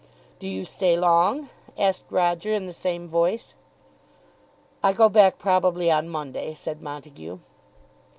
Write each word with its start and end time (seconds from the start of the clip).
"Do 0.39 0.47
you 0.47 0.65
stay 0.65 0.97
long?" 0.97 1.51
asked 1.77 2.05
Roger 2.09 2.51
in 2.51 2.65
the 2.65 2.73
same 2.73 3.07
voice. 3.07 3.53
"I 4.81 4.93
go 4.93 5.09
back 5.09 5.37
probably 5.37 5.91
on 5.91 6.09
Monday," 6.09 6.55
said 6.55 6.81
Montague. 6.81 7.37